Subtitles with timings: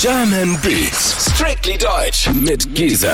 [0.00, 3.10] German Beats, strictly deutsch mit Giesen.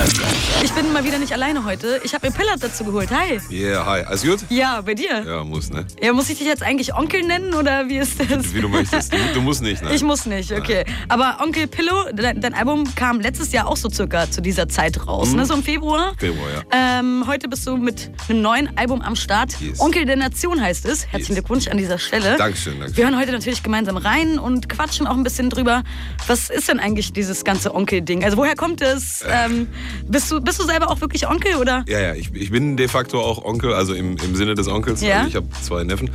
[0.63, 2.01] Ich bin mal wieder nicht alleine heute.
[2.03, 3.09] Ich habe mir Pillard dazu geholt.
[3.11, 3.39] Hi.
[3.49, 4.01] Yeah, hi.
[4.03, 4.39] Alles gut?
[4.49, 5.23] Ja, bei dir?
[5.25, 5.85] Ja, muss, ne?
[6.01, 8.53] Ja, muss ich dich jetzt eigentlich Onkel nennen oder wie ist das?
[8.53, 9.13] Wie du möchtest.
[9.13, 9.93] Du, du musst nicht, ne?
[9.93, 10.83] Ich muss nicht, okay.
[11.07, 15.07] Aber Onkel Pillow, dein, dein Album kam letztes Jahr auch so circa zu dieser Zeit
[15.07, 15.45] raus, ne?
[15.45, 16.13] So im Februar.
[16.17, 16.99] Februar, ja.
[16.99, 19.53] Ähm, heute bist du mit einem neuen Album am Start.
[19.61, 19.79] Yes.
[19.79, 21.03] Onkel der Nation heißt es.
[21.07, 21.35] Herzlichen Yes.
[21.45, 22.35] Glückwunsch an dieser Stelle.
[22.37, 22.97] Dankeschön, dankeschön.
[22.97, 25.83] Wir hören heute natürlich gemeinsam rein und quatschen auch ein bisschen drüber.
[26.27, 28.23] Was ist denn eigentlich dieses ganze Onkel-Ding?
[28.23, 29.23] Also woher kommt es?
[29.27, 29.67] Ähm,
[30.07, 31.85] bist, du, bist du selber auch wirklich Onkel oder?
[31.87, 35.01] Ja, ja, ich, ich bin de facto auch Onkel, also im, im Sinne des Onkels.
[35.01, 35.19] Ja.
[35.19, 36.09] Also ich habe zwei Neffen.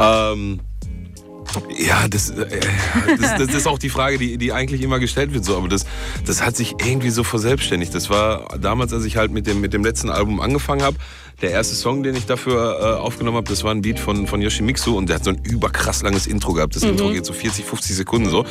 [0.00, 0.60] Ähm,
[1.76, 2.60] ja, das, äh,
[3.20, 5.44] das, das ist auch die Frage, die, die eigentlich immer gestellt wird.
[5.44, 5.56] So.
[5.56, 5.86] Aber das,
[6.26, 7.94] das hat sich irgendwie so verselbstständigt.
[7.94, 10.96] Das war damals, als ich halt mit dem, mit dem letzten Album angefangen habe.
[11.40, 14.42] Der erste Song, den ich dafür äh, aufgenommen habe, das war ein Beat von, von
[14.42, 16.74] Yoshimitsu und der hat so ein überkrass langes Intro gehabt.
[16.74, 18.44] Das Intro geht so 40, 50 Sekunden so.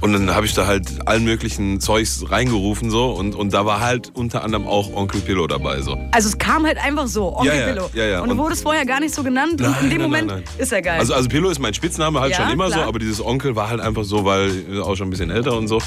[0.00, 3.80] Und dann habe ich da halt allen möglichen Zeugs reingerufen so und, und da war
[3.80, 5.96] halt unter anderem auch Onkel Pillow dabei so.
[6.12, 7.90] Also es kam halt einfach so, Onkel Ja, ja, Pillow.
[7.94, 8.20] ja, ja.
[8.20, 10.26] Und du Und- wurdest vorher gar nicht so genannt und in Nein, dem nein, Moment
[10.28, 10.54] nein, nein.
[10.62, 11.00] ist er geil.
[11.00, 12.82] Also, also Pillow ist mein Spitzname halt Ja, schon immer klar.
[12.84, 15.56] so, aber dieses Onkel war halt einfach so, weil ich auch schon ein bisschen älter
[15.58, 15.82] und so.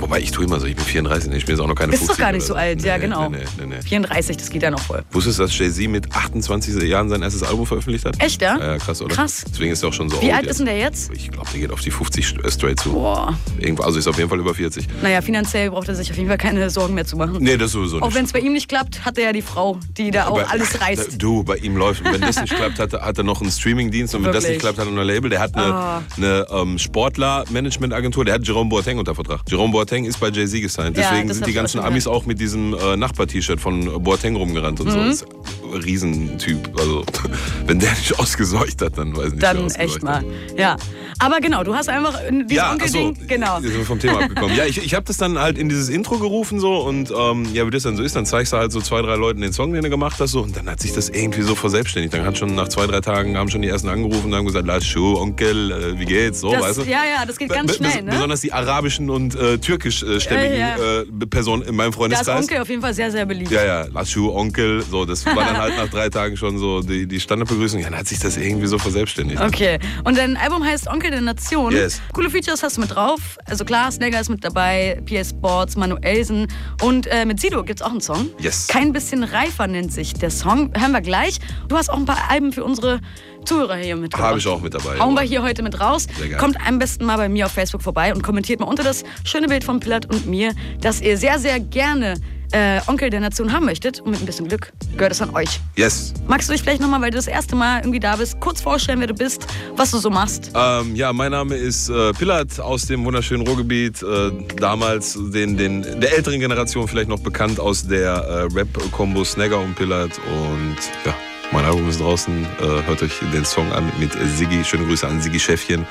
[0.00, 2.02] Wobei ich tue immer so, ich bin 34, ich bin jetzt auch noch keine Bist
[2.06, 3.28] 50 doch gar nicht so alt, Nee, ja genau.
[3.28, 3.80] Nee, nee.
[3.82, 5.04] 34, das geht ja noch voll.
[5.12, 8.16] Wusstest du, dass Jay-Z mit 28 Jahren sein erstes Album veröffentlicht hat?
[8.22, 8.58] Echt, ja?
[8.58, 9.14] Ja, ja, krass, oder?
[9.14, 9.44] Krass.
[9.50, 11.12] Deswegen ist er auch schon so Wie alt ist denn der jetzt?
[11.12, 12.92] Ich glaube, der geht auf die 50 st- äh, straight zu.
[12.92, 13.38] Boah.
[13.58, 14.86] Irgendwo, also ist auf jeden Fall über 40.
[15.02, 17.36] Naja, finanziell braucht er sich auf jeden Fall keine Sorgen mehr zu machen.
[17.40, 18.04] Nee, das sowieso nicht.
[18.04, 20.40] Auch wenn es bei ihm nicht klappt, hat er ja die Frau, die da auch
[20.40, 21.22] Aber- alles reißt.
[21.22, 22.02] Du, bei ihm läuft.
[22.04, 24.56] Wenn das nicht klappt, hat er, hat er noch einen Streamingdienst und wenn das Wirklich?
[24.56, 25.30] nicht klappt, hat er noch ein Label.
[25.30, 26.02] Der hat eine, Ah.
[26.16, 28.24] eine ähm, Sportler-Management-Agentur.
[28.24, 29.40] Der hat Jerome Boateng unter Vertrag.
[29.48, 30.96] Jerome Boateng ist bei Jay-Z gesigned.
[30.96, 34.80] Ja, Deswegen das sind die ganzen Amis auch mit diesem äh, Nachbar-T-Shirt von Boateng rumgerannt
[34.80, 34.98] und so.
[34.98, 35.06] Mhm.
[35.08, 35.28] Das ein
[35.72, 36.68] Riesentyp.
[36.78, 37.04] Also,
[37.66, 40.02] wenn der nicht ausgeseucht hat, dann weiß ich nicht, Dann echt hat.
[40.02, 40.24] mal.
[40.56, 40.76] Ja.
[41.18, 43.10] Aber genau, du hast einfach dieses Ja, Onkel-Ding.
[43.12, 43.60] achso, Genau.
[43.60, 44.56] Sind wir vom Thema abgekommen.
[44.56, 47.64] Ja, ich, ich habe das dann halt in dieses Intro gerufen so und ähm, ja,
[47.66, 49.72] wie das dann so ist, dann zeigst du halt so zwei, drei Leuten den Song,
[49.72, 52.14] den du gemacht hast so und dann hat sich das irgendwie so verselbstständigt.
[52.14, 54.66] Dann hat schon nach zwei, drei Tagen haben schon die ersten angerufen und haben gesagt,
[54.66, 56.40] Laschu, Onkel, äh, wie geht's?
[56.40, 56.82] So, Das, weißt du?
[56.84, 58.10] ja, ja, das geht ganz Be- bes- schnell, ne?
[58.12, 61.00] Besonders die arabischen und äh, türkischstämmigen Ja, ja.
[61.02, 62.42] äh, Personen in meinem Da ist Freundeskreis.
[62.42, 63.50] Onkel auf jeden Fall sehr, sehr beliebt.
[63.50, 67.06] Ja, ja, Laschu, Onkel, so, das war dann halt nach drei Tagen schon so die,
[67.06, 67.80] die Standardbegrüßung.
[67.80, 69.40] Ja, dann hat sich das irgendwie so verselbstständigt.
[69.40, 69.78] Okay.
[70.04, 71.72] Und dein Album heißt Onkel der Nation.
[71.72, 72.00] Yes.
[72.12, 73.38] Coole Features hast du mit drauf.
[73.46, 76.46] Also klar, Snagger ist mit dabei, PS Sports, Manuelsen
[76.82, 78.28] und äh, mit Sido gibt's auch einen Song.
[78.38, 78.66] Yes.
[78.68, 80.72] Kein bisschen reifer nennt sich der Song.
[80.76, 81.38] Hören wir gleich.
[81.68, 83.00] Du hast auch ein paar Alben für unsere
[83.44, 84.98] Zuhörer hier mit Habe ich auch mit dabei.
[84.98, 86.06] Hauen wir hier heute mit raus.
[86.16, 86.40] Sehr gerne.
[86.40, 89.48] Kommt am besten mal bei mir auf Facebook vorbei und kommentiert mal unter das schöne
[89.48, 92.14] Bild von Pillard und mir, dass ihr sehr, sehr gerne
[92.52, 94.00] äh, Onkel der Nation haben möchtet.
[94.00, 95.60] Und mit ein bisschen Glück gehört es an euch.
[95.76, 96.14] Yes.
[96.26, 99.00] Magst du dich vielleicht nochmal, weil du das erste Mal irgendwie da bist, kurz vorstellen,
[99.00, 99.46] wer du bist,
[99.76, 100.50] was du so machst?
[100.54, 104.02] Ähm, ja, mein Name ist äh, Pillard aus dem wunderschönen Ruhrgebiet.
[104.02, 109.58] Äh, damals den, den, der älteren Generation vielleicht noch bekannt aus der äh, Rap-Kombo Snagger
[109.58, 110.12] und Pillard.
[110.26, 111.14] Und ja,
[111.52, 112.44] mein Album ist draußen.
[112.44, 114.64] Äh, hört euch den Song an mit Siggi.
[114.64, 115.86] Schöne Grüße an Siggi Schäffchen.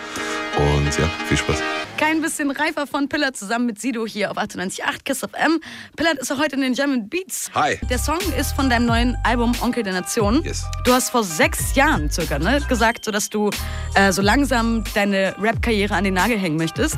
[0.58, 1.62] Und ja, viel Spaß.
[2.02, 5.62] Kein bisschen reifer von Pillard zusammen mit Sido hier auf 98.8 KISS FM.
[5.96, 7.52] Pillard ist auch heute in den German Beats.
[7.54, 7.78] Hi.
[7.92, 10.44] Der Song ist von deinem neuen Album Onkel der Nation.
[10.44, 10.66] Yes.
[10.84, 13.52] Du hast vor sechs Jahren circa ne, gesagt, so dass du
[13.94, 16.96] äh, so langsam deine Rap-Karriere an den Nagel hängen möchtest.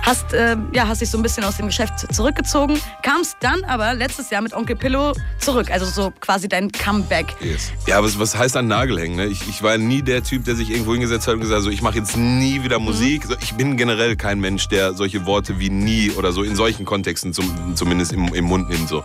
[0.00, 3.92] Hast, äh, ja, hast dich so ein bisschen aus dem Geschäft zurückgezogen, kamst dann aber
[3.92, 5.70] letztes Jahr mit Onkel Pillow zurück.
[5.70, 7.26] Also so quasi dein Comeback.
[7.42, 7.72] Yes.
[7.86, 9.16] Ja, aber was heißt an Nagel hängen?
[9.16, 9.26] Ne?
[9.26, 11.70] Ich, ich war nie der Typ, der sich irgendwo hingesetzt hat und gesagt hat, so,
[11.70, 13.24] ich mache jetzt nie wieder Musik.
[13.26, 16.84] So, Ich bin generell kein Mensch, der solche Worte wie nie oder so in solchen
[16.84, 18.88] Kontexten zum, zumindest im, im Mund nimmt.
[18.88, 19.04] So.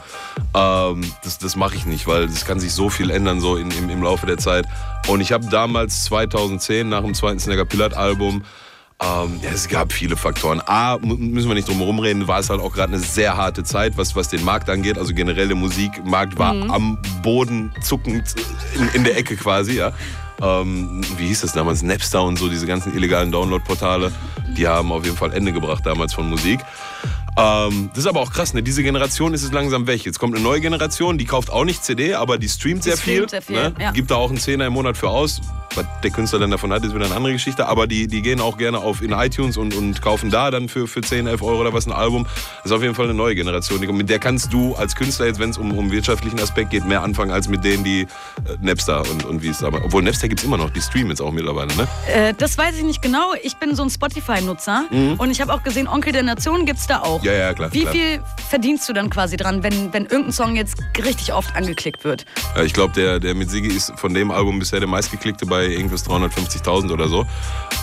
[0.54, 3.72] Ähm, das das mache ich nicht, weil es kann sich so viel ändern so in,
[3.72, 4.66] im, im Laufe der Zeit.
[5.08, 8.44] Und ich habe damals 2010 nach dem zweiten Snagger Pillard Album
[9.02, 10.62] ähm, ja, es gab viele Faktoren.
[10.68, 13.64] A, müssen wir nicht drum herum reden, war es halt auch gerade eine sehr harte
[13.64, 15.00] Zeit, was, was den Markt angeht.
[15.00, 18.36] Also generell der Musikmarkt war am Boden zuckend
[18.76, 19.92] in, in der Ecke quasi, ja.
[20.42, 21.84] Ähm, wie hieß das damals?
[21.84, 24.12] Napster und so, diese ganzen illegalen Download-Portale,
[24.58, 26.60] die haben auf jeden Fall Ende gebracht damals von Musik.
[27.38, 28.62] Ähm, das ist aber auch krass, ne?
[28.62, 30.04] Diese Generation ist es langsam weg.
[30.04, 33.20] Jetzt kommt eine neue Generation, die kauft auch nicht CD, aber die streamt sehr streamt
[33.20, 33.30] viel.
[33.30, 33.74] sehr viel, ne?
[33.80, 33.92] ja.
[33.92, 35.42] Gibt da auch einen Zehner im Monat für aus.
[35.76, 37.68] Was der Künstler dann davon hat, ist wieder eine andere Geschichte.
[37.68, 40.88] Aber die, die gehen auch gerne auf in iTunes und, und kaufen da dann für,
[40.88, 42.26] für 10, 11 Euro oder was ein Album.
[42.58, 43.80] Das ist auf jeden Fall eine neue Generation.
[43.96, 47.02] Mit der kannst du als Künstler jetzt, wenn es um, um wirtschaftlichen Aspekt geht, mehr
[47.04, 48.08] anfangen als mit denen, die äh,
[48.62, 49.84] Napster und, und wie es aber.
[49.84, 51.88] Obwohl Napster gibt es immer noch, die streamen jetzt auch mittlerweile, ne?
[52.08, 53.34] Äh, das weiß ich nicht genau.
[53.44, 54.86] Ich bin so ein Spotify-Nutzer
[55.18, 57.22] und ich habe auch gesehen, Onkel der Nation gibt's da auch.
[57.22, 57.28] Mhm.
[57.28, 57.94] Ja, ja, klar, Wie klar.
[57.94, 58.20] viel
[58.50, 62.26] verdienst du dann quasi dran, wenn, wenn irgendein Song jetzt richtig oft angeklickt wird?
[62.56, 65.61] Ja, ich glaube, der, der mit Siggi ist von dem Album bisher der meistgeklickte bei
[65.62, 67.26] bei irgendwas 350.000 oder so.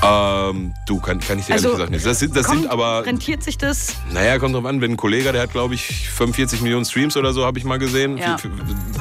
[0.02, 2.06] Ähm, du, kann, kann ich dir Also, ehrlich gesagt nicht.
[2.06, 3.94] Das, sind- das Kommt, sind aber, Rentiert sich das?
[4.12, 7.32] naja, kommt drauf an, wenn ein Kollege, der hat glaube ich 45 Millionen Streams oder
[7.32, 8.16] so, habe ich mal gesehen.
[8.16, 8.36] Ja.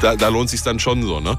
[0.01, 1.37] Da, da lohnt sich dann schon so, ne?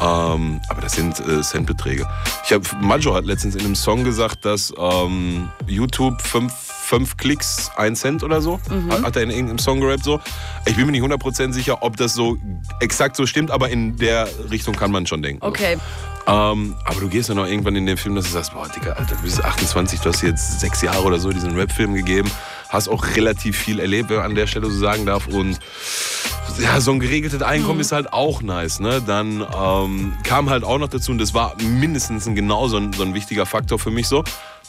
[0.00, 2.08] Ähm, aber das sind äh, Centbeträge.
[2.44, 7.70] Ich habe Majo hat letztens in einem Song gesagt, dass ähm, YouTube fünf, fünf Klicks
[7.76, 8.90] ein Cent oder so Mhm.
[8.90, 10.18] hat, hat er in irgendeinem Song gerappt so.
[10.66, 12.36] Ich bin mir nicht 100% sicher, ob das so
[12.80, 15.42] exakt so stimmt, aber in der Richtung kann man schon denken.
[15.42, 15.48] so.
[16.26, 18.92] Ähm, aber du gehst dann auch irgendwann in den Film, dass du sagst, boah, Digga,
[18.92, 22.30] Alter, du bist 28, du hast jetzt sechs Jahre oder so diesen Rap-Film gegeben,
[22.68, 25.26] hast auch relativ viel erlebt, wenn man an der Stelle so sagen darf.
[25.26, 25.58] Und
[26.58, 28.78] ja, so ein geregeltes Einkommen ist halt auch nice.
[28.78, 29.02] Ne?
[29.04, 32.92] Dann ähm, kam halt auch noch dazu, und das war mindestens ein, genau so ein,
[32.92, 34.22] so ein wichtiger Faktor für mich so.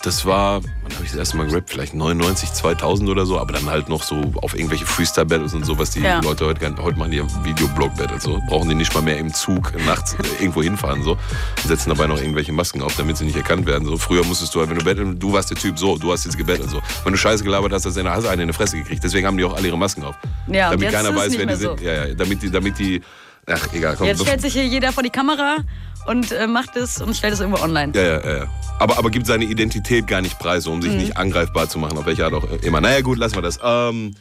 [0.04, 1.70] Das war, wann habe ich das erste Mal gerappt?
[1.70, 5.80] Vielleicht 99, 2000 oder so, aber dann halt noch so auf irgendwelche Freestyle-Battles und so,
[5.80, 6.20] was die Ja.
[6.20, 8.22] Leute heute, gar- heute machen die ja Videoblog-Battles.
[8.24, 8.38] So.
[8.50, 11.04] Brauchen die nicht mal mehr im Zug nachts äh, irgendwo hinfahren.
[11.04, 11.12] So.
[11.14, 11.20] Und
[11.66, 13.86] setzen dabei noch irgendwelche Masken auf, damit sie nicht erkannt werden.
[13.88, 13.96] So.
[13.98, 16.38] Früher musstest du halt, wenn du battlen, du warst der Typ, so, du hast jetzt
[16.38, 16.70] gebettelt.
[16.70, 16.82] So.
[17.06, 19.02] Wenn du Scheiße gelabert hast, hast du eine, eine in die Fresse gekriegt.
[19.06, 20.16] Deswegen haben die auch alle ihre Masken auf.
[20.48, 21.78] Ja, damit jetzt keiner weiß, wer die so.
[21.78, 21.82] sind.
[21.82, 23.02] Ja, ja, damit die, damit die,
[23.48, 24.08] ach, egal, komm.
[24.08, 25.60] Jetzt stellt sich hier jeder vor die Kamera
[26.06, 27.92] und äh, macht es und stellt es irgendwo online.
[27.96, 28.46] Ja, ja, ja.
[28.80, 30.98] Aber, aber gibt seine Identität gar nicht preis, um sich Mhm.
[30.98, 32.82] nicht angreifbar zu machen, auf welche Art auch immer.
[32.82, 33.60] Naja, gut, lassen wir das.
[33.64, 34.16] Ähm,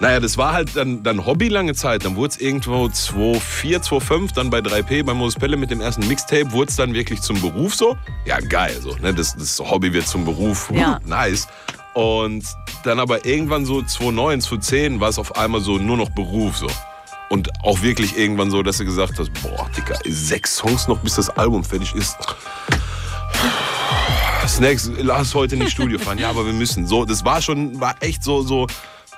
[0.00, 2.04] naja, das war halt dann, dann Hobby lange Zeit.
[2.04, 6.06] Dann wurde es irgendwo 2004, 2005, dann bei 3P, bei Moses Pelle mit dem ersten
[6.08, 7.96] Mixtape, wurde es dann wirklich zum Beruf so.
[8.26, 8.96] Ja, geil, so.
[8.96, 9.14] Ne?
[9.14, 10.70] Das, das Hobby wird zum Beruf.
[10.74, 10.98] Ja.
[11.06, 11.46] nice.
[11.94, 12.44] Und
[12.82, 16.66] dann aber irgendwann so 2009, 2010 war es auf einmal so nur noch Beruf so.
[17.34, 21.16] Und auch wirklich irgendwann so, dass du gesagt hast, boah, Digga, sechs Songs noch, bis
[21.16, 22.16] das Album fertig ist.
[24.46, 26.18] Snacks, lass heute nicht Studio fahren.
[26.18, 26.86] Ja, aber wir müssen.
[26.86, 28.68] So, das war schon, war echt so, so,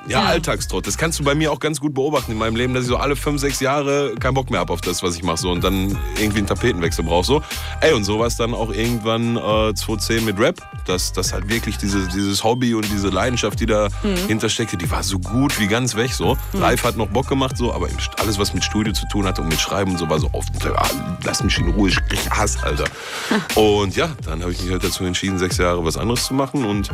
[0.09, 0.27] ja, Ja.
[0.27, 0.87] Alltagstrott.
[0.87, 2.97] Das kannst du bei mir auch ganz gut beobachten in meinem Leben, dass ich so
[2.97, 5.39] alle fünf, sechs Jahre keinen Bock mehr habe auf das, was ich mache.
[5.39, 7.25] So, und dann irgendwie einen Tapetenwechsel brauche.
[7.25, 7.43] So.
[7.81, 11.49] Ey, und so war es dann auch irgendwann äh, 2010 mit Rap, dass das halt
[11.49, 13.89] wirklich diese, dieses Hobby und diese Leidenschaft, die da
[14.27, 16.13] hintersteckte, die war so gut wie ganz weg.
[16.13, 16.37] So.
[16.53, 17.89] Live hat noch Bock gemacht, so, aber
[18.19, 20.51] alles, was mit Studio zu tun hatte und mit Schreiben und so, war so oft,
[20.67, 20.89] ah,
[21.25, 22.85] lass mich in Ruhe, ich krieg Hass, Alter.
[23.55, 26.65] Und ja, dann habe ich mich halt dazu entschieden, sechs Jahre was anderes zu machen.
[26.65, 26.91] Und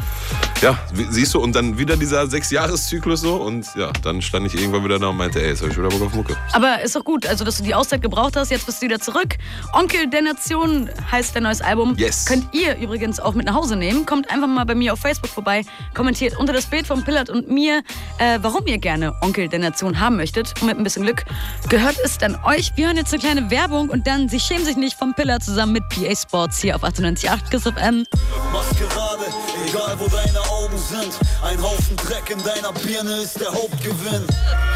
[0.60, 0.78] ja,
[1.10, 2.26] siehst du, und dann wieder dieser
[3.02, 3.34] Sechs-Jahres-Zyklus so.
[3.36, 5.88] Und ja, dann stand ich irgendwann wieder da und meinte, ey, jetzt habe ich wieder
[5.88, 6.36] Bock auf Mucke.
[6.52, 9.00] Aber ist doch gut, also dass du die Auszeit gebraucht hast, jetzt bist du wieder
[9.00, 9.36] zurück.
[9.72, 11.94] Onkel der Nation heißt dein neues Album.
[11.96, 12.26] Yes.
[12.26, 14.06] Könnt ihr übrigens auch mit nach Hause nehmen.
[14.06, 15.64] Kommt einfach mal bei mir auf Facebook vorbei,
[15.94, 17.82] kommentiert unter das Bild von Pillard und mir,
[18.18, 20.54] äh, warum ihr gerne Onkel der Nation haben möchtet.
[20.60, 21.24] Und mit ein bisschen Glück
[21.68, 22.72] gehört es dann euch.
[22.76, 25.72] Wir hören jetzt eine kleine Werbung und dann Sie schämen sich nicht vom Pillard zusammen
[25.72, 28.04] mit PA Sports hier auf 98.8 Kiss FM.
[28.82, 29.24] Maskerade,
[29.68, 31.18] egal wo deine Augen sind.
[31.42, 34.24] Ein Haufen Dreck in deiner Birne ist der Hauptgewinn.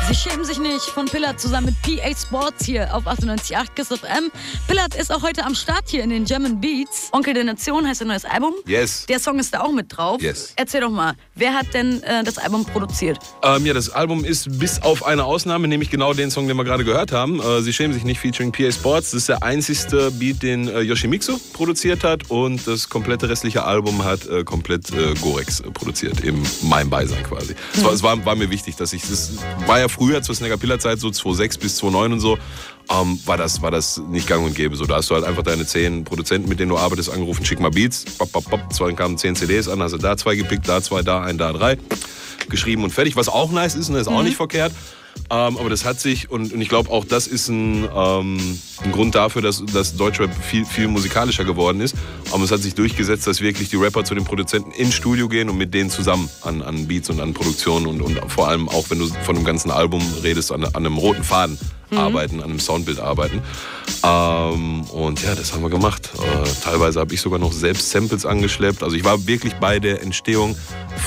[0.08, 4.30] Sie schämen sich nicht von Pillard zusammen mit PA Sports hier auf 98.8 Kiss FM.
[4.68, 7.08] Pillard ist auch heute am Start hier in den German Beats.
[7.10, 8.54] Onkel der Nation heißt ein neues Album.
[8.66, 9.06] Yes.
[9.06, 10.22] Der Song ist da auch mit drauf.
[10.22, 10.52] Yes.
[10.54, 13.18] Erzähl doch mal, wer hat denn äh, das Album produziert?
[13.42, 16.64] Ähm, ja, das Album ist bis auf eine Ausnahme, nämlich genau den Song, den wir
[16.64, 17.40] gerade gehört haben.
[17.40, 19.10] Äh, Sie schämen sich nicht, featuring PA Sports.
[19.10, 22.30] Das ist der einzigste Beat, den äh, Yoshimitsu produziert hat.
[22.30, 27.22] Und das komplette restliche Album hat äh, komplett äh, Gorex äh, produziert, in meinem Beisein
[27.22, 27.54] quasi.
[27.74, 29.32] Es, war, es war, war mir wichtig, dass ich, das
[29.66, 32.38] war ja früher zur Snagger Pillar Zeit, so 2006 bis 2009 und so,
[32.90, 34.76] ähm, war, das, war das nicht gang und gäbe.
[34.76, 37.60] So, da hast du halt einfach deine zehn Produzenten, mit denen du arbeitest, angerufen, schick
[37.60, 40.68] mal Beats, bop, bop, bop, zwei kamen zehn CDs an, hast du da zwei gepickt,
[40.68, 41.78] da zwei, da ein, da drei
[42.48, 44.72] geschrieben und fertig, was auch nice ist, ne, ist auch nicht verkehrt.
[45.28, 48.92] Ähm, aber das hat sich, und, und ich glaube auch das ist ein, ähm, ein
[48.92, 51.96] Grund dafür, dass, dass Deutschrap viel, viel musikalischer geworden ist.
[52.32, 55.48] Aber es hat sich durchgesetzt, dass wirklich die Rapper zu den Produzenten ins Studio gehen
[55.50, 58.90] und mit denen zusammen an, an Beats und an Produktionen und, und vor allem auch,
[58.90, 61.58] wenn du von einem ganzen Album redest, an, an einem roten Faden
[61.90, 63.42] arbeiten, an einem Soundbild arbeiten.
[64.02, 66.10] Ähm, und ja, das haben wir gemacht.
[66.16, 68.82] Äh, teilweise habe ich sogar noch selbst Samples angeschleppt.
[68.82, 70.56] Also ich war wirklich bei der Entstehung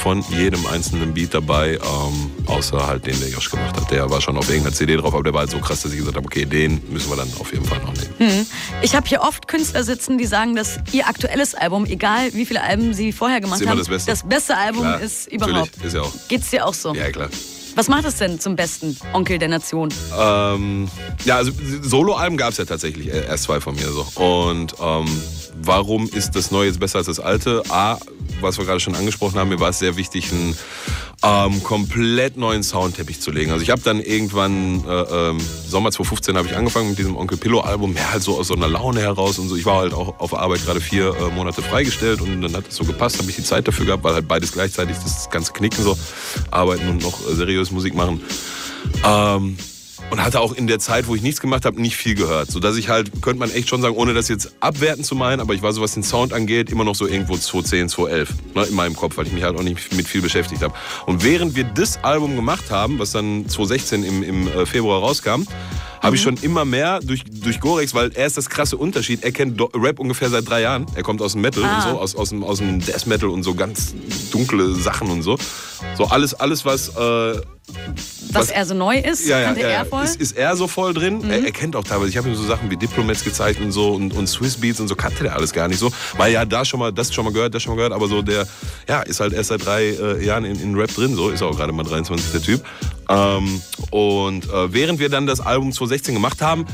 [0.01, 3.91] von jedem einzelnen Beat dabei, ähm, außer halt den, der Josh gemacht hat.
[3.91, 5.99] Der war schon auf irgendeiner CD drauf, aber der war halt so krass, dass ich
[5.99, 8.45] gesagt habe, okay, den müssen wir dann auf jeden Fall noch nehmen.
[8.81, 12.61] Ich habe hier oft Künstler sitzen, die sagen, dass ihr aktuelles Album, egal wie viele
[12.63, 14.11] Alben sie vorher gemacht haben, das Beste.
[14.11, 15.77] das beste Album Klar, ist überhaupt.
[15.77, 16.13] Natürlich, ist ja auch.
[16.27, 16.93] Geht's dir auch so?
[16.93, 17.29] Ja, klar.
[17.79, 19.87] Was macht es denn zum besten Onkel der Nation?
[20.13, 20.89] Ähm,
[21.23, 24.05] ja, also Soloalben gab es ja tatsächlich äh, erst zwei von mir so.
[24.21, 25.07] Und ähm,
[25.61, 27.63] warum ist das neue jetzt besser als das alte?
[27.69, 27.97] A,
[28.41, 30.55] was wir gerade schon angesprochen haben, mir war es sehr wichtig, einen
[31.21, 33.51] ähm, komplett neuen Soundteppich zu legen.
[33.51, 37.37] Also ich habe dann irgendwann, äh, ähm, Sommer 2015 habe ich angefangen mit diesem Onkel
[37.37, 39.55] Pillow Album, ja halt so aus so einer Laune heraus und so.
[39.55, 42.75] Ich war halt auch auf Arbeit gerade vier äh, Monate freigestellt und dann hat es
[42.75, 45.83] so gepasst, habe ich die Zeit dafür gehabt, weil halt beides gleichzeitig das ganze Knicken
[45.83, 45.97] so,
[46.51, 48.21] arbeiten und noch äh, seriös Musik machen.
[49.05, 49.57] Ähm,
[50.11, 52.51] und hatte auch in der Zeit, wo ich nichts gemacht habe, nicht viel gehört.
[52.51, 55.39] So dass ich halt, könnte man echt schon sagen, ohne das jetzt abwerten zu meinen,
[55.39, 58.63] aber ich war so, was den Sound angeht, immer noch so irgendwo 2010, 2011 ne,
[58.63, 60.73] in meinem Kopf, weil ich mich halt auch nicht mit viel beschäftigt habe.
[61.05, 65.43] Und während wir das Album gemacht haben, was dann 2016 im, im äh, Februar rauskam,
[66.01, 69.23] habe ich schon immer mehr durch, durch Gorex, weil er ist das krasse Unterschied.
[69.23, 70.85] Er kennt Rap ungefähr seit drei Jahren.
[70.95, 71.75] Er kommt aus dem Metal Ah.
[71.75, 73.93] und so, aus, aus, dem, aus dem Death Metal und so ganz
[74.31, 75.37] dunkle Sachen und so.
[75.95, 76.89] So alles, alles was.
[76.89, 77.41] Äh,
[78.31, 80.03] Was er so neu ist, ja, ja, er voll.
[80.03, 81.29] Ist, ist er so voll drin?
[81.29, 82.09] Er, er kennt auch teilweise.
[82.09, 84.87] Ich habe ihm so Sachen wie Diplomats gezeigt und so und, und Swiss Beats und
[84.87, 85.91] so kannte der alles gar nicht so.
[86.17, 88.21] Weil ja da schon mal, das schon mal gehört, das schon mal gehört, aber so
[88.21, 88.47] der,
[88.87, 91.55] ja, ist halt erst seit drei äh, Jahren in, in Rap drin, so ist auch
[91.55, 92.65] gerade mal 23 der Typ.
[93.09, 96.65] Ähm, und äh, während wir dann das Album 2016 gemacht haben,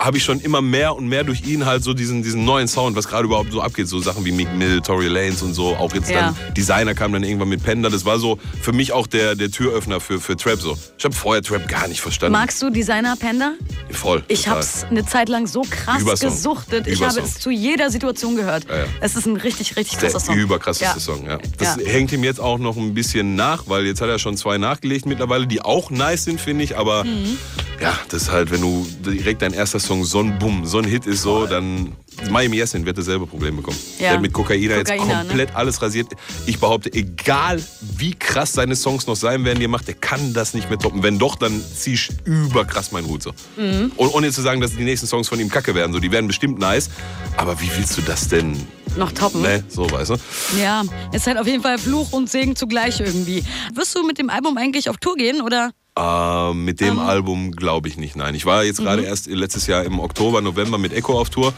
[0.00, 2.96] habe ich schon immer mehr und mehr durch ihn halt so diesen, diesen neuen Sound,
[2.96, 5.92] was gerade überhaupt so abgeht, so Sachen wie Meek Mill, Tory Lanez und so, auch
[5.94, 6.34] jetzt Ja.
[6.46, 9.50] dann Designer kam dann irgendwann mit Panda, das war so für mich auch der, der
[9.50, 10.78] Türöffner für, für Trap so.
[10.96, 12.32] Ich habe vorher Trap gar nicht verstanden.
[12.32, 13.52] Magst du Designer Panda?
[13.90, 14.24] Voll.
[14.28, 16.30] Ich habe es eine Zeit lang so krass Übersong.
[16.30, 16.86] gesuchtet.
[16.86, 17.18] Ich Übersong.
[17.22, 18.64] habe es zu jeder Situation gehört.
[18.70, 18.84] Ja, ja.
[19.02, 20.34] Es ist ein richtig, richtig krasser Song.
[20.36, 20.98] überkrasseste Ja.
[21.00, 21.36] Song, ja.
[21.58, 24.56] Das hängt ihm jetzt auch noch ein bisschen nach, weil jetzt hat er schon zwei
[24.56, 26.78] nachgelegt mittlerweile, die auch nice sind, finde ich.
[26.78, 27.36] Aber Mhm.
[27.80, 30.84] Ja, das ist halt, wenn du direkt dein erster Song so ein Bumm, so ein
[30.84, 31.92] Hit ist, so, dann.
[32.28, 33.78] Miami Yassin wird dasselbe Problem bekommen.
[33.98, 34.02] Ja.
[34.02, 35.28] Der hat mit Kokaina jetzt Kokaina, ne?
[35.28, 36.08] komplett alles rasiert.
[36.44, 37.62] Ich behaupte, egal
[37.96, 40.78] wie krass seine Songs noch sein werden, die er macht, der kann das nicht mehr
[40.78, 41.02] toppen.
[41.02, 43.32] Wenn doch, dann zieh ich überkrass meinen Hut so.
[43.56, 43.92] Mhm.
[43.96, 45.94] Und ohne zu sagen, dass die nächsten Songs von ihm kacke werden.
[45.94, 46.90] So, die werden bestimmt nice.
[47.38, 48.54] Aber wie willst du das denn?
[48.96, 49.40] Noch toppen.
[49.40, 50.16] Ne, so, weißt du?
[50.60, 50.82] Ja,
[51.12, 53.44] ist halt auf jeden Fall Fluch und Segen zugleich irgendwie.
[53.72, 55.70] Wirst du mit dem Album eigentlich auf Tour gehen oder?
[55.98, 58.34] Äh, mit dem Album glaube ich nicht, nein.
[58.34, 61.52] Ich war jetzt gerade erst letztes Jahr im Oktober, November mit Echo auf Tour.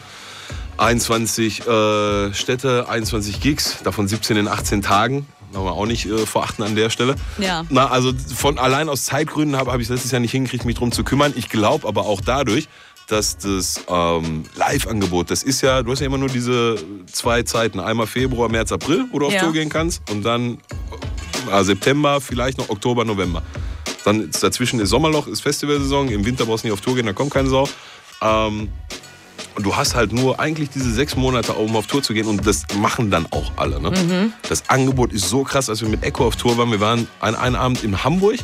[0.77, 5.27] 21 äh, Städte, 21 Gigs, davon 17 in 18 Tagen.
[5.51, 7.15] Wollen wir auch nicht äh, verachten an der Stelle.
[7.37, 7.63] Ja.
[7.69, 10.91] Na, also von allein aus Zeitgründen habe hab ich letztes Jahr nicht hingekriegt, mich drum
[10.91, 11.31] zu kümmern.
[11.35, 12.67] Ich glaube aber auch dadurch,
[13.07, 16.77] dass das ähm, Live-Angebot, das ist ja, du hast ja immer nur diese
[17.11, 17.79] zwei Zeiten.
[17.79, 19.41] Einmal Februar, März, April, wo du auf Ja.
[19.41, 20.09] Tour gehen kannst.
[20.09, 20.57] Und dann
[21.51, 23.43] äh, September, vielleicht noch Oktober, November.
[24.03, 26.09] Dann ist, dazwischen ist Sommerloch, ist Festivalsaison.
[26.09, 27.67] Im Winter brauchst du nicht auf Tour gehen, da kommt keine Sau.
[28.21, 28.69] Ähm,
[29.55, 32.27] und du hast halt nur eigentlich diese sechs Monate, um auf Tour zu gehen.
[32.27, 33.79] Und das machen dann auch alle.
[33.79, 34.33] Ne?
[34.49, 36.71] Das Angebot ist so krass, als wir mit Echo auf Tour waren.
[36.71, 38.39] Wir waren an einem Abend in Hamburg.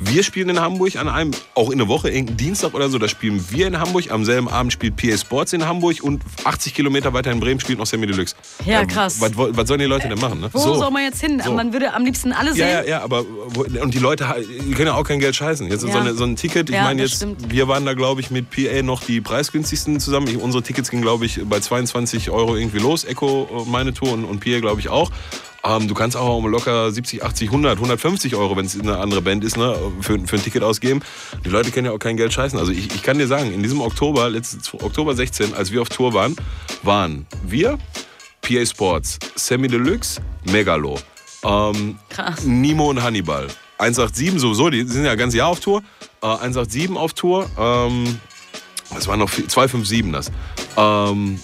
[0.00, 3.08] Wir spielen in Hamburg an einem, auch in der Woche, irgendeinen Dienstag oder so, da
[3.08, 4.10] spielen wir in Hamburg.
[4.10, 7.78] Am selben Abend spielt PA Sports in Hamburg und 80 Kilometer weiter in Bremen spielt
[7.78, 8.36] noch Semi Deluxe.
[8.64, 9.20] Ja, krass.
[9.20, 10.40] Was, was sollen die Leute denn machen?
[10.40, 10.50] Ne?
[10.52, 11.42] Wo soll man jetzt hin?
[11.44, 11.52] So.
[11.52, 12.60] Man würde am liebsten alle sehen.
[12.68, 15.68] Ja, ja, ja, aber wo, und die Leute die können ja auch kein Geld scheißen.
[15.68, 15.92] Jetzt Ja.
[15.92, 17.50] so, eine, so ein Ticket, ich Ja, meine jetzt, stimmt.
[17.50, 20.28] wir waren da glaube ich mit PA noch die preisgünstigsten zusammen.
[20.28, 23.04] Ich, unsere Tickets gingen glaube ich bei 22 Euro irgendwie los.
[23.04, 25.10] Echo äh, meine Tour und, und PA glaube ich auch.
[25.68, 29.44] Ähm, du kannst auch locker 70, 80, 100, 150 Euro, wenn es eine andere Band
[29.44, 31.00] ist, ne, für, für ein Ticket ausgeben.
[31.44, 32.58] Die Leute können ja auch kein Geld scheißen.
[32.58, 35.88] Also ich, ich kann dir sagen, in diesem Oktober, letztes Oktober 16, als wir auf
[35.90, 36.34] Tour waren,
[36.82, 37.78] waren wir,
[38.40, 40.98] PA Sports, Semi Deluxe, Megalo.
[41.44, 42.44] Ähm, Krass.
[42.44, 43.46] Nimo und Hannibal.
[43.78, 45.82] 187 sowieso, die sind ja ganz Jahr auf Tour.
[46.22, 47.48] Äh, 187 auf Tour.
[47.58, 48.18] Ähm,
[48.94, 50.30] das waren noch viel- 257 das.
[50.76, 51.38] Ähm,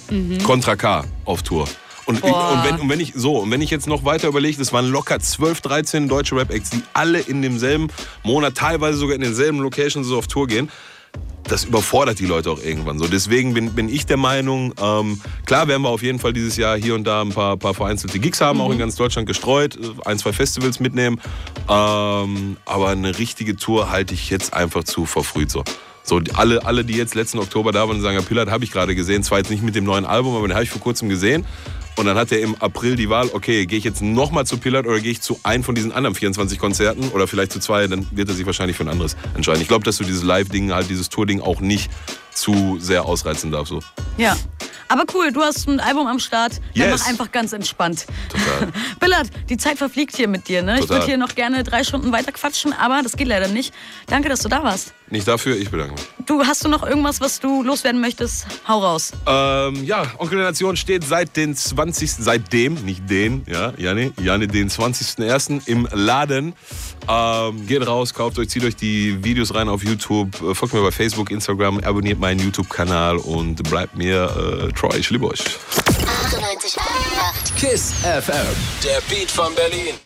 [0.45, 1.69] Contra K auf Tour.
[2.07, 2.33] Und, und,
[2.65, 5.19] wenn, und wenn ich so, und wenn ich jetzt noch weiter überlege, das waren locker
[5.19, 7.89] 12, 13 deutsche Rap-Acts, die alle in demselben
[8.23, 10.71] Monat, teilweise sogar in denselben Locations so auf Tour gehen
[11.45, 13.07] das überfordert die Leute auch irgendwann so.
[13.07, 16.77] Deswegen bin, bin ich der Meinung, ähm, klar werden wir auf jeden Fall dieses Jahr
[16.77, 20.19] hier und da ein paar, paar vereinzelte Gigs haben, auch in ganz Deutschland gestreut, ein,
[20.19, 21.21] zwei Festivals mitnehmen.
[21.69, 25.65] Ähm, aber eine richtige Tour halte ich jetzt einfach zu verfrüht so.
[26.03, 28.71] So, alle, alle, die jetzt letzten Oktober da waren und sagen, ja, Pillard habe ich
[28.71, 31.09] gerade gesehen, zwar jetzt nicht mit dem neuen Album, aber den habe ich vor kurzem
[31.09, 31.47] gesehen.
[31.97, 34.87] Und dann hat er im April die Wahl, okay, gehe ich jetzt nochmal zu Pillard
[34.87, 38.07] oder gehe ich zu einem von diesen anderen 24 Konzerten oder vielleicht zu zwei, dann
[38.11, 39.63] wird er sich wahrscheinlich für ein anderes entscheiden.
[39.63, 41.91] Ich glaube, dass du dieses Live-Ding, halt dieses Tour-Ding auch nicht
[42.35, 43.71] zu sehr ausreizen darfst.
[43.71, 43.81] So.
[44.17, 44.37] Ja.
[44.87, 46.61] Aber cool, du hast ein Album am Start.
[46.77, 47.01] Dann Yes.
[47.01, 48.07] mach einfach ganz entspannt.
[48.29, 48.69] Total.
[49.01, 50.63] Billard, die Zeit verfliegt hier mit dir.
[50.63, 50.79] Ne?
[50.79, 53.73] Ich würde hier noch gerne drei Stunden weiter quatschen, aber das geht leider nicht.
[54.07, 54.93] Danke, dass du da warst.
[55.09, 56.03] Nicht dafür, ich bedanke mich.
[56.27, 58.47] Du, hast du noch irgendwas, was du loswerden möchtest?
[58.69, 59.13] Hau raus.
[59.27, 62.13] Ähm, ja, Onkel der Nation steht seit den 20.
[62.13, 65.67] seitdem, nicht den, ja, Janne, Janne, den 20.01.
[65.67, 66.55] im Laden.
[67.09, 70.83] Ähm, geht raus, kauft euch, zieht euch die Videos rein auf YouTube, äh, folgt mir
[70.83, 74.97] bei Facebook, Instagram, abonniert meinen YouTube-Kanal und bleibt mir äh, treu.
[74.97, 75.41] Ich liebe euch.
[75.41, 78.57] 98,8 KISS FM.
[78.85, 79.95] Der Beat von Berlin.